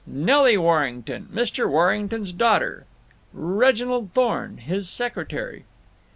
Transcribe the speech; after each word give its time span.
Nelly 0.07 0.57
Warrington, 0.57 1.27
Mr. 1.31 1.69
Warrington's 1.69 2.31
daughter. 2.31 2.87
Reginald 3.35 4.13
Thorne, 4.15 4.57
his 4.57 4.89
secretary. 4.89 5.63